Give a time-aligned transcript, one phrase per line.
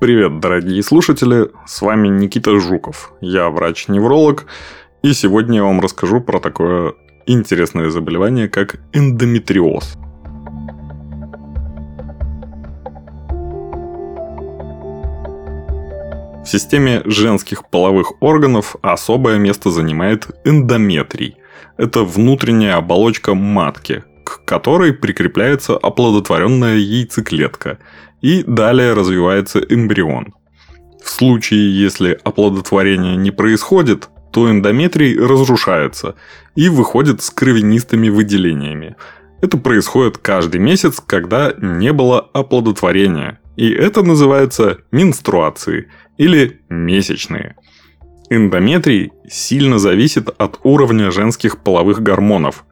[0.00, 3.12] Привет, дорогие слушатели, с вами Никита Жуков.
[3.20, 4.46] Я врач-невролог,
[5.02, 6.94] и сегодня я вам расскажу про такое
[7.26, 9.98] интересное заболевание, как эндометриоз.
[16.42, 21.36] В системе женских половых органов особое место занимает эндометрий.
[21.76, 24.02] Это внутренняя оболочка матки,
[24.38, 27.78] к которой прикрепляется оплодотворенная яйцеклетка–
[28.20, 30.34] и далее развивается эмбрион.
[31.02, 36.14] В случае, если оплодотворение не происходит, то эндометрий разрушается
[36.54, 38.96] и выходит с кровянистыми выделениями.
[39.40, 43.40] Это происходит каждый месяц, когда не было оплодотворения.
[43.56, 45.88] И это называется менструации
[46.18, 47.56] или месячные.
[48.28, 52.64] Эндометрий сильно зависит от уровня женских половых гормонов,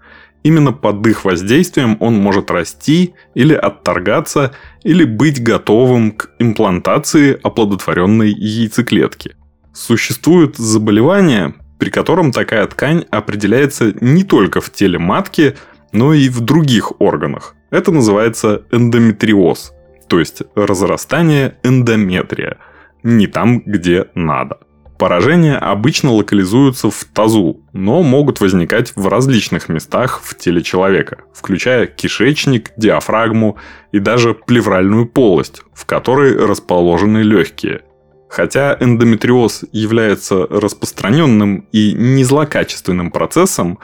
[0.42, 8.30] Именно под их воздействием он может расти или отторгаться, или быть готовым к имплантации оплодотворенной
[8.30, 9.36] яйцеклетки.
[9.72, 15.56] Существует заболевание, при котором такая ткань определяется не только в теле матки,
[15.92, 17.54] но и в других органах.
[17.70, 19.72] Это называется эндометриоз,
[20.08, 22.58] то есть разрастание эндометрия,
[23.02, 24.58] не там, где надо.
[24.98, 31.86] Поражения обычно локализуются в тазу, но могут возникать в различных местах в теле человека, включая
[31.86, 33.58] кишечник, диафрагму
[33.92, 37.82] и даже плевральную полость, в которой расположены легкие.
[38.28, 43.78] Хотя эндометриоз является распространенным и незлокачественным процессом,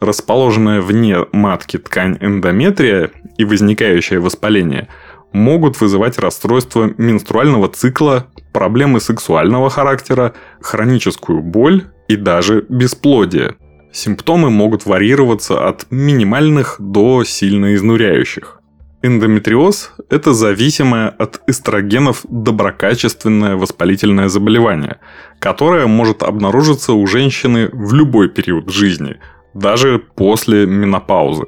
[0.00, 4.88] расположенная вне матки ткань эндометрия и возникающее воспаление
[5.32, 13.56] могут вызывать расстройство менструального цикла, проблемы сексуального характера, хроническую боль и даже бесплодие.
[13.92, 18.60] Симптомы могут варьироваться от минимальных до сильно изнуряющих.
[19.02, 24.98] Эндометриоз– это зависимое от эстрогенов доброкачественное воспалительное заболевание,
[25.38, 29.16] которое может обнаружиться у женщины в любой период жизни,
[29.54, 31.44] даже после менопаузы.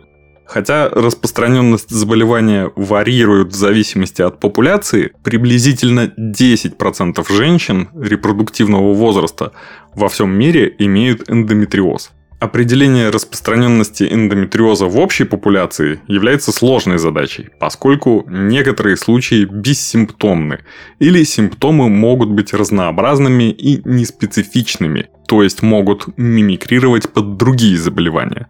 [0.49, 9.53] Хотя распространенность заболевания варьирует в зависимости от популяции, приблизительно 10% женщин репродуктивного возраста
[9.95, 12.13] во всем мире имеют эндометриоз.
[12.41, 20.61] Определение распространенности эндометриоза в общей популяции является сложной задачей, поскольку некоторые случаи бессимптомны
[20.99, 28.47] или симптомы могут быть разнообразными и неспецифичными, то есть могут мимикрировать под другие заболевания.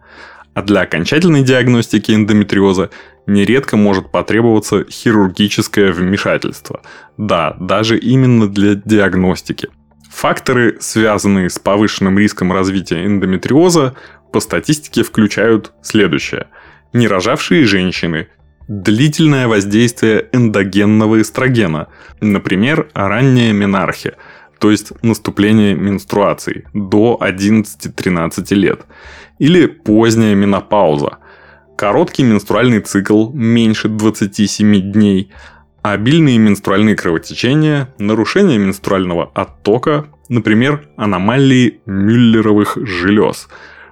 [0.53, 2.89] А для окончательной диагностики эндометриоза
[3.27, 6.81] нередко может потребоваться хирургическое вмешательство.
[7.17, 9.69] Да, даже именно для диагностики.
[10.09, 13.95] Факторы, связанные с повышенным риском развития эндометриоза,
[14.33, 16.47] по статистике включают следующее.
[16.93, 18.27] Нерожавшие женщины,
[18.67, 21.87] длительное воздействие эндогенного эстрогена,
[22.21, 24.15] например, ранняя менархия,
[24.59, 28.85] то есть наступление менструации до 11-13 лет,
[29.39, 31.17] или поздняя менопауза,
[31.77, 35.31] короткий менструальный цикл меньше 27 дней,
[35.81, 43.47] обильные менструальные кровотечения, нарушение менструального оттока, например, аномалии мюллеровых желез,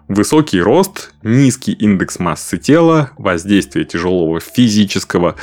[0.09, 5.35] высокий рост, низкий индекс массы тела, воздействие тяжелого физического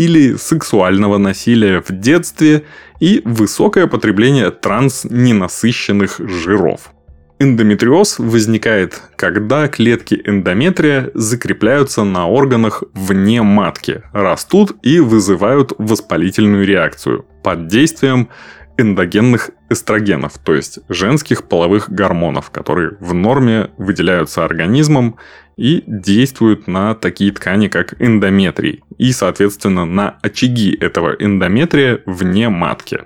[0.00, 2.64] или сексуального насилия в детстве
[3.00, 6.92] и высокое потребление трансненасыщенных жиров.
[7.38, 17.26] Эндометриоз возникает, когда клетки эндометрия закрепляются на органах вне матки, растут и вызывают воспалительную реакцию
[17.42, 18.30] под действием
[18.78, 25.18] эндогенных эстрогенов, то есть женских половых гормонов, которые в норме выделяются организмом
[25.58, 33.00] и действуют на такие ткани, как эндометрий, и, соответственно, на очаги этого эндометрия вне матки.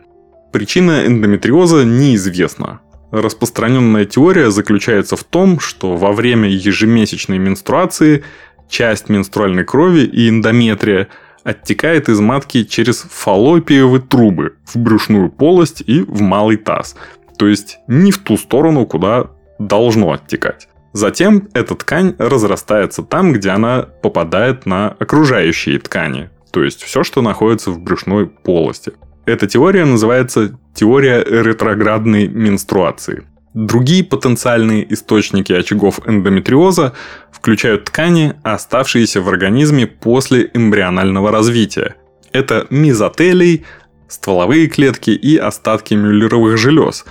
[0.52, 2.80] Причина эндометриоза неизвестна,
[3.14, 8.24] Распространенная теория заключается в том, что во время ежемесячной менструации
[8.68, 11.06] часть менструальной крови и эндометрия
[11.44, 16.96] оттекает из матки через фаллопиевые трубы в брюшную полость и в малый таз.
[17.38, 19.30] То есть не в ту сторону, куда
[19.60, 20.66] должно оттекать.
[20.94, 27.20] Затем эта ткань разрастается там, где она попадает на окружающие ткани, то есть все, что
[27.20, 28.92] находится в брюшной полости.
[29.26, 33.24] Эта теория называется теория ретроградной менструации.
[33.54, 36.92] Другие потенциальные источники очагов эндометриоза
[37.32, 41.96] включают ткани, оставшиеся в организме после эмбрионального развития.
[42.32, 43.64] Это мезотелий,
[44.06, 47.04] стволовые клетки и остатки мюллеровых желез,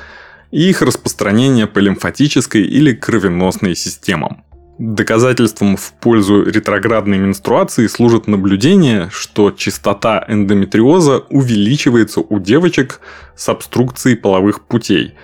[0.54, 4.44] и их распространение по лимфатической или кровеносной системам.
[4.78, 13.02] Доказательством в пользу ретроградной менструации служит наблюдение, что частота эндометриоза увеличивается у девочек
[13.36, 15.16] с обструкцией половых путей,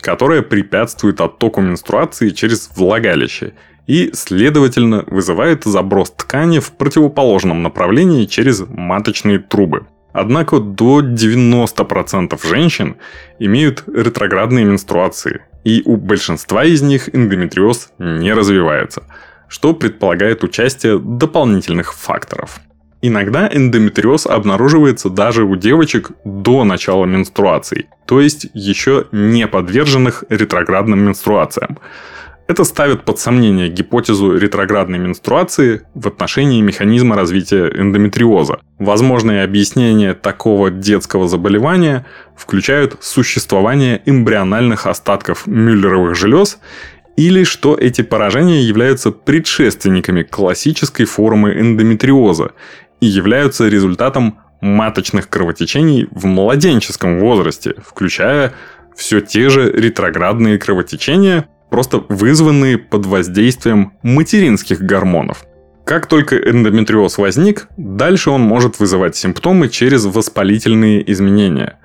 [0.00, 3.52] которая препятствует оттоку менструации через влагалище
[3.86, 9.86] и, следовательно, вызывает заброс ткани в противоположном направлении через маточные трубы.
[10.12, 12.96] Однако до 90% женщин
[13.38, 19.04] имеют ретроградные менструации, и у большинства из них эндометриоз не развивается,
[19.48, 22.60] что предполагает участие дополнительных факторов.
[23.02, 31.00] Иногда эндометриоз обнаруживается даже у девочек до начала менструаций, то есть еще не подверженных ретроградным
[31.00, 31.78] менструациям.
[32.50, 38.58] Это ставит под сомнение гипотезу ретроградной менструации в отношении механизма развития эндометриоза.
[38.80, 42.04] Возможные объяснения такого детского заболевания
[42.36, 46.58] включают существование эмбриональных остатков мюллеровых желез
[47.16, 52.50] или что эти поражения являются предшественниками классической формы эндометриоза
[53.00, 58.54] и являются результатом маточных кровотечений в младенческом возрасте, включая
[58.96, 65.44] все те же ретроградные кровотечения, просто вызванные под воздействием материнских гормонов.
[65.84, 71.78] Как только эндометриоз возник, дальше он может вызывать симптомы через воспалительные изменения.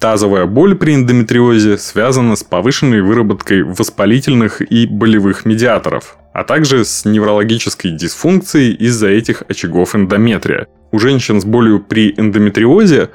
[0.00, 7.04] Тазовая боль при эндометриозе связана с повышенной выработкой воспалительных и болевых медиаторов, а также с
[7.04, 10.66] неврологической дисфункцией из-за этих очагов эндометрия.
[10.90, 13.10] У женщин с болью при эндометриозе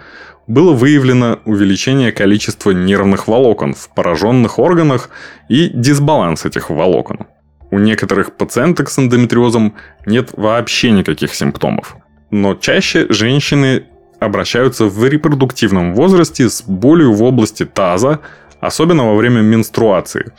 [0.47, 5.09] было выявлено увеличение количества нервных волокон в пораженных органах
[5.49, 7.27] и дисбаланс этих волокон.
[7.69, 11.97] У некоторых пациенток с эндометриозом нет вообще никаких симптомов.
[12.31, 13.83] Но чаще женщины
[14.19, 18.21] обращаются в репродуктивном возрасте с болью в области таза,
[18.61, 20.31] особенно во время менструации,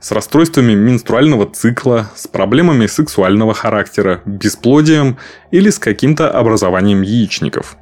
[0.00, 5.18] с расстройствами менструального цикла, с проблемами сексуального характера, бесплодием
[5.52, 7.76] или с каким-то образованием яичников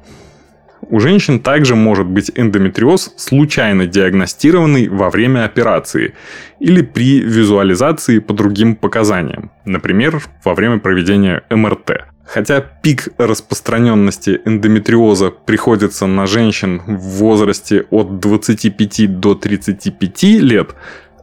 [0.89, 6.13] у женщин также может быть эндометриоз, случайно диагностированный во время операции
[6.59, 12.05] или при визуализации по другим показаниям, например, во время проведения МРТ.
[12.25, 20.75] Хотя пик распространенности эндометриоза приходится на женщин в возрасте от 25 до 35 лет,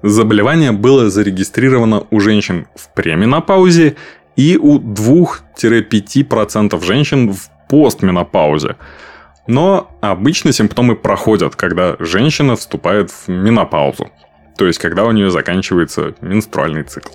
[0.03, 3.97] заболевание было зарегистрировано у женщин в пременопаузе
[4.37, 8.77] и у 2-5% женщин в постменопаузе.
[9.49, 14.11] Но обычно симптомы проходят, когда женщина вступает в менопаузу.
[14.59, 17.09] То есть, когда у нее заканчивается менструальный цикл.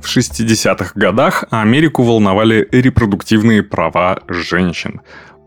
[0.00, 5.00] В 60-х годах Америку волновали репродуктивные права женщин.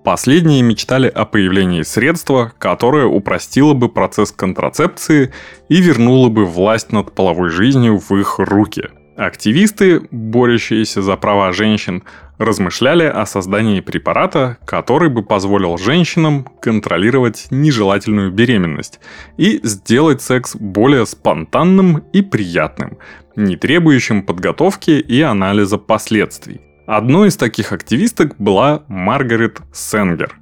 [0.04, 5.32] Последние мечтали о появлении средства, которое упростило бы процесс контрацепции
[5.70, 8.90] и вернуло бы власть над половой жизнью в их руки–
[9.22, 12.02] Активисты, борющиеся за права женщин,
[12.40, 19.00] размышляли о создании препарата, который бы позволил женщинам контролировать нежелательную беременность
[19.38, 22.98] и сделать секс более спонтанным и приятным,
[23.36, 26.62] не требующим подготовки и анализа последствий.
[26.88, 30.36] Одной из таких активисток была Маргарет Сенгер.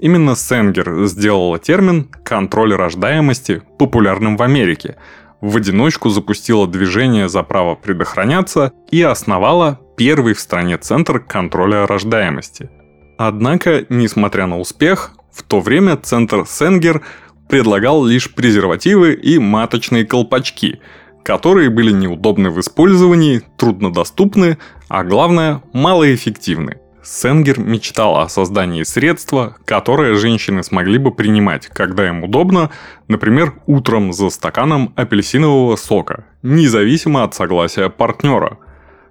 [0.00, 4.96] Именно Сенгер сделала термин «контроль рождаемости» популярным в Америке–
[5.40, 12.70] в одиночку запустила движение за право предохраняться и основала первый в стране центр контроля рождаемости.
[13.18, 17.02] Однако, несмотря на успех, в то время центр Сенгер
[17.48, 20.80] предлагал лишь презервативы и маточные колпачки,
[21.22, 26.78] которые были неудобны в использовании, труднодоступны, а главное, малоэффективны.
[27.08, 32.70] Сенгер мечтал о создании средства, которое женщины смогли бы принимать, когда им удобно,
[33.06, 38.58] например, утром за стаканом апельсинового сока, независимо от согласия партнера.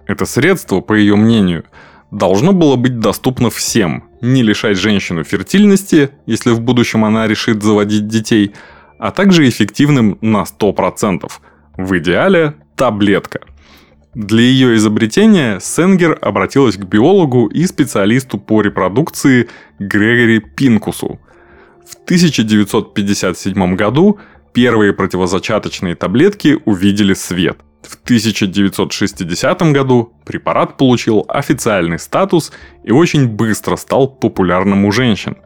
[0.06, 1.64] Это средство, по ее мнению,
[2.10, 8.08] должно было быть доступно всем, не лишать женщину фертильности, если в будущем она решит заводить
[8.08, 8.54] детей,
[8.98, 11.32] а также эффективным на 100%.
[11.78, 13.40] В идеале таблетка–
[14.16, 21.20] для ее изобретения Сенгер обратилась к биологу и специалисту по репродукции Грегори Пинкусу.
[21.86, 24.18] В 1957 году
[24.54, 27.58] первые противозачаточные таблетки увидели свет.
[27.82, 32.52] В 1960 году препарат получил официальный статус
[32.84, 35.36] и очень быстро стал популярным у женщин.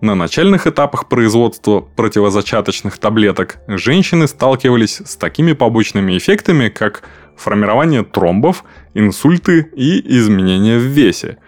[0.00, 7.02] На начальных этапах производства противозачаточных таблеток женщины сталкивались с такими побочными эффектами, как
[7.36, 8.64] формирование тромбов,
[8.94, 11.38] инсульты и изменения в весе.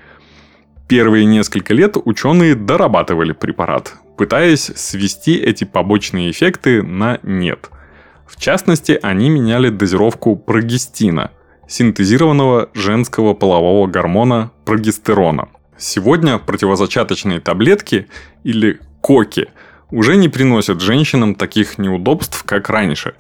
[0.88, 7.71] Первые несколько лет ученые дорабатывали препарат, пытаясь свести эти побочные эффекты на нет.
[8.26, 11.31] В частности, они меняли дозировку прогестина,
[11.69, 15.49] синтезированного женского полового гормона прогестерона.
[15.78, 18.07] Сегодня противозачаточные таблетки
[18.45, 19.49] или коки
[19.90, 23.14] уже не приносят женщинам таких неудобств, как раньше,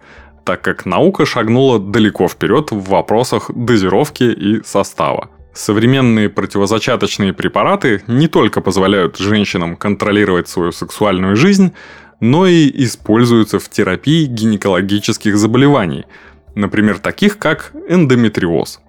[0.46, 5.28] так как наука шагнула далеко вперед в вопросах дозировки и состава.
[5.52, 11.72] Современные противозачаточные препараты не только позволяют женщинам контролировать свою сексуальную жизнь,
[12.20, 16.04] но и используются в терапии гинекологических заболеваний,
[16.54, 18.80] например, таких как эндометриоз.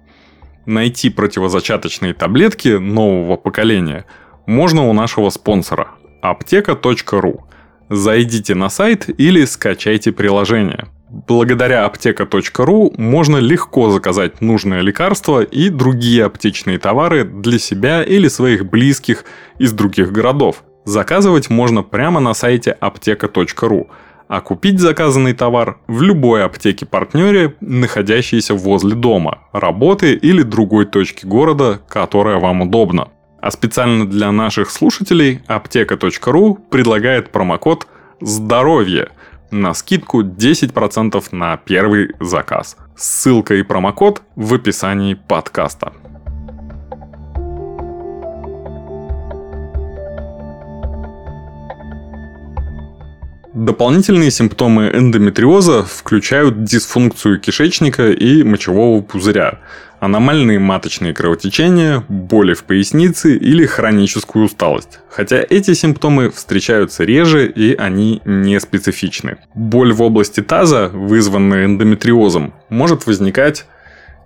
[0.64, 4.04] Найти противозачаточные таблетки нового поколения
[4.46, 5.88] можно у нашего спонсора
[6.22, 7.46] аптека.ру.
[7.90, 16.26] Зайдите на сайт или скачайте приложение– Благодаря аптека.ру можно легко заказать нужное лекарство и другие
[16.26, 19.24] аптечные товары для себя или своих близких
[19.58, 20.64] из других городов.
[20.84, 23.88] Заказывать можно прямо на сайте аптека.ру,
[24.28, 31.80] а купить заказанный товар в любой аптеке-партнере, находящейся возле дома, работы или другой точки города,
[31.88, 33.08] которая вам удобна.
[33.40, 37.86] А специально для наших слушателей аптека.ру предлагает промокод
[38.20, 39.08] «Здоровье»,
[39.50, 42.76] на скидку 10% на первый заказ.
[42.96, 45.92] Ссылка и промокод в описании подкаста.
[53.58, 59.58] Дополнительные симптомы эндометриоза включают дисфункцию кишечника и мочевого пузыря,
[60.00, 65.00] аномальные маточные кровотечения, боли в пояснице или хроническую усталость.
[65.10, 69.36] Хотя эти симптомы встречаются реже и они не специфичны.
[69.54, 73.66] Боль в области таза, вызванная эндометриозом, может возникать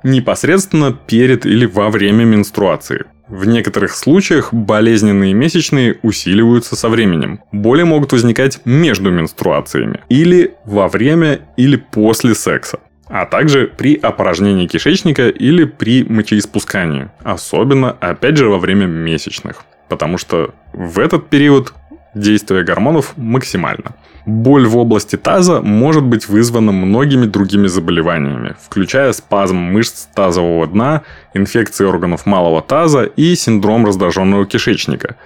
[0.03, 3.05] непосредственно перед или во время менструации.
[3.29, 7.41] В некоторых случаях болезненные месячные усиливаются со временем.
[7.51, 12.81] Боли могут возникать между менструациями или во время или после секса
[13.13, 20.17] а также при опорожнении кишечника или при мочеиспускании, особенно, опять же, во время месячных, потому
[20.17, 21.75] что в этот период
[22.15, 23.95] действие гормонов максимально.
[24.25, 31.03] Боль в области таза может быть вызвана многими другими заболеваниями, включая спазм мышц тазового дна,
[31.35, 35.17] инфекции органов малого таза и синдром раздраженного кишечника.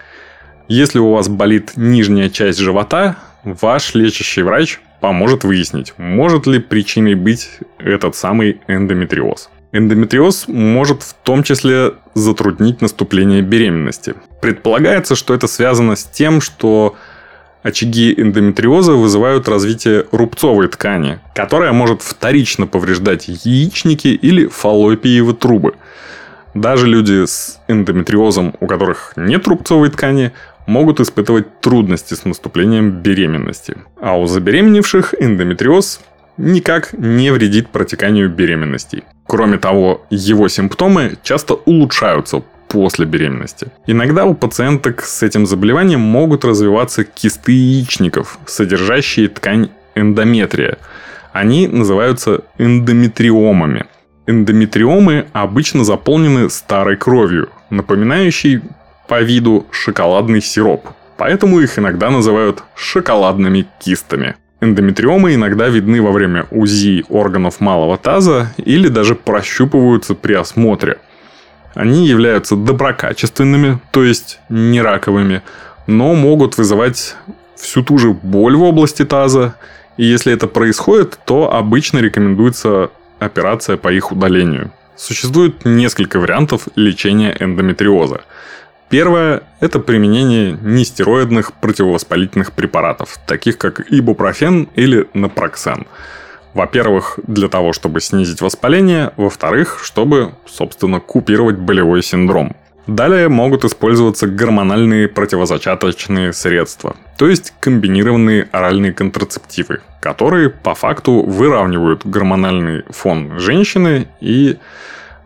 [0.67, 3.15] Если у вас болит нижняя часть живота,
[3.45, 9.51] ваш лечащий врач поможет выяснить, может ли причиной быть этот самый эндометриоз.
[9.71, 14.15] Эндометриоз может в том числе затруднить наступление беременности.
[14.43, 16.97] Предполагается, что это связано с тем, что
[17.63, 25.75] очаги эндометриоза вызывают развитие рубцовой ткани, которая может вторично повреждать яичники или фаллопиевы трубы.
[26.53, 30.33] Даже люди с эндометриозом, у которых нет рубцовой ткани,
[30.67, 33.77] могут испытывать трудности с наступлением беременности.
[34.01, 36.01] А у забеременевших эндометриоз
[36.37, 39.05] никак не вредит протеканию беременностей.
[39.27, 43.69] Кроме того, его симптомы часто улучшаются после беременности.
[43.87, 50.79] Иногда у пациенток с этим заболеванием могут развиваться кисты яичников, содержащие ткань эндометрия.
[51.33, 53.87] Они называются эндометриомами.
[54.27, 58.63] Эндометриомы обычно заполнены старой кровью, напоминающей
[59.09, 64.37] по виду шоколадный сироп, поэтому их иногда называют шоколадными кистами.
[64.61, 70.99] Эндометриомы иногда видны во время УЗИ органов малого таза или даже прощупываются при осмотре.
[71.75, 75.43] Они являются доброкачественными, то есть не раковыми,
[75.87, 77.17] но могут вызывать
[77.55, 79.57] всю ту же боль в области таза,
[79.99, 84.71] и если это происходит, то обычно рекомендуется операция по их удалению.
[84.97, 88.23] Существует несколько вариантов лечения эндометриоза–
[88.89, 95.87] Первое– это применение нестероидных противовоспалительных препаратов, таких как ибупрофен или напроксен.
[96.55, 102.55] Во-первых, для того, чтобы снизить воспаление, во-вторых, чтобы, собственно, купировать болевой синдром.
[102.87, 112.07] Далее могут использоваться гормональные противозачаточные средства, то есть комбинированные оральные контрацептивы, которые по факту выравнивают
[112.07, 114.59] гормональный фон женщины и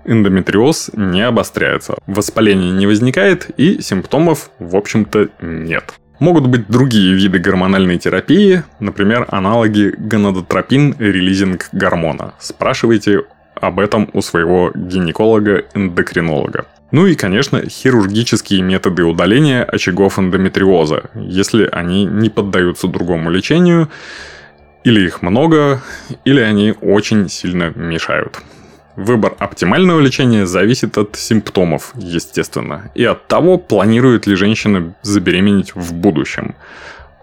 [0.05, 5.95] эндометриоз не обостряется, воспаление не возникает и симптомов, в общем-то, нет.
[6.19, 12.35] Могут быть другие виды гормональной терапии, например, аналоги гонадотропин-релизинг гормона.
[12.39, 13.23] Спрашивайте
[13.55, 16.67] об этом у своего гинеколога-эндокринолога.
[16.93, 23.89] Ну и, конечно, хирургические методы удаления очагов эндометриоза, если они не поддаются другому лечению,
[24.83, 25.83] или их много,
[26.25, 28.41] или они очень сильно мешают.
[29.01, 35.95] Выбор оптимального лечения зависит от симптомов, естественно, и от того, планирует ли женщина забеременеть в
[35.95, 36.55] будущем.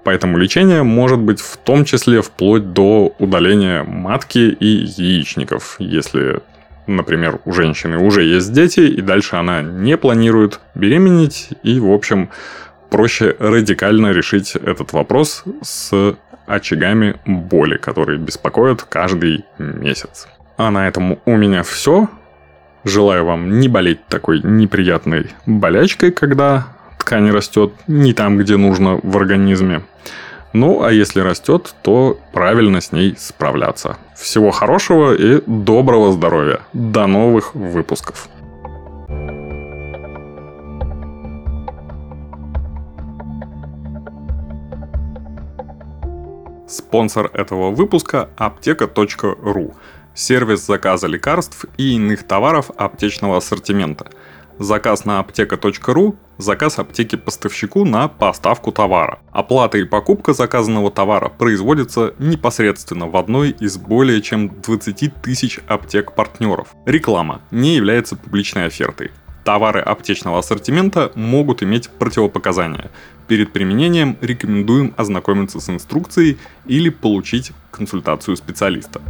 [0.03, 6.39] Поэтому лечение может быть в том числе вплоть до удаления матки и яичников, если
[6.87, 12.29] например, у женщины уже есть дети, и дальше она не планирует беременеть, и, в общем,
[12.89, 16.15] проще радикально решить этот вопрос с
[16.47, 20.27] очагами боли, которые беспокоят каждый месяц.
[20.57, 22.09] А на этом у меня все.
[22.83, 29.15] Желаю вам не болеть такой неприятной болячкой, когда ткань растет не там, где нужно в
[29.17, 29.83] организме.
[30.53, 33.97] Ну, а если растет, то правильно с ней справляться.
[34.15, 36.61] Всего хорошего и доброго здоровья.
[36.73, 38.27] До новых выпусков.
[46.67, 49.75] Спонсор этого выпуска– аптека.ру–
[50.17, 54.07] сервис заказа лекарств и иных товаров аптечного ассортимента.
[54.59, 59.19] Заказ на аптека.ру– заказ аптеки поставщику на поставку товара.
[59.31, 66.69] Оплата и покупка заказанного товара производится непосредственно в одной из более чем 20 тысяч аптек-партнеров.
[66.87, 69.11] Реклама не является публичной офертой.
[69.43, 72.89] Товары аптечного ассортимента могут иметь противопоказания.
[73.27, 79.01] Перед применением рекомендуем ознакомиться с инструкцией или получить консультацию специалиста.